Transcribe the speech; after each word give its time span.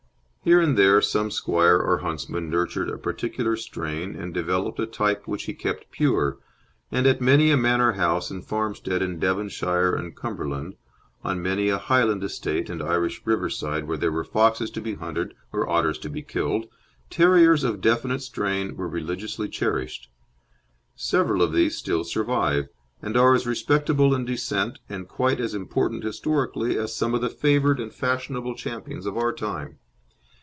Here 0.43 0.59
and 0.59 0.75
there 0.75 1.03
some 1.03 1.29
squire 1.29 1.77
or 1.79 1.99
huntsman 1.99 2.49
nurtured 2.49 2.89
a 2.89 2.97
particular 2.97 3.55
strain 3.55 4.15
and 4.15 4.33
developed 4.33 4.79
a 4.79 4.87
type 4.87 5.27
which 5.27 5.43
he 5.43 5.53
kept 5.53 5.91
pure, 5.91 6.39
and 6.91 7.05
at 7.05 7.21
many 7.21 7.51
a 7.51 7.57
manor 7.57 7.91
house 7.91 8.31
and 8.31 8.43
farmstead 8.43 9.03
in 9.03 9.19
Devonshire 9.19 9.93
and 9.93 10.15
Cumberland, 10.15 10.77
on 11.23 11.43
many 11.43 11.69
a 11.69 11.77
Highland 11.77 12.23
estate 12.23 12.71
and 12.71 12.81
Irish 12.81 13.21
riverside 13.23 13.87
where 13.87 13.99
there 13.99 14.11
were 14.11 14.23
foxes 14.23 14.71
to 14.71 14.81
be 14.81 14.95
hunted 14.95 15.35
or 15.53 15.69
otters 15.69 15.99
to 15.99 16.09
be 16.09 16.23
killed, 16.23 16.65
terriers 17.11 17.63
of 17.63 17.79
definite 17.79 18.23
strain 18.23 18.75
were 18.75 18.87
religiously 18.89 19.47
cherished. 19.47 20.09
Several 20.95 21.43
of 21.43 21.53
these 21.53 21.77
still 21.77 22.03
survive, 22.03 22.67
and 22.99 23.15
are 23.15 23.35
as 23.35 23.45
respectable 23.45 24.15
in 24.15 24.25
descent 24.25 24.79
and 24.89 25.07
quite 25.07 25.39
as 25.39 25.53
important 25.53 26.03
historically 26.03 26.79
as 26.79 26.95
some 26.95 27.13
of 27.13 27.21
the 27.21 27.29
favoured 27.29 27.79
and 27.79 27.93
fashionable 27.93 28.55
champions 28.55 29.05
of 29.05 29.15
our 29.15 29.31
time. 29.31 29.77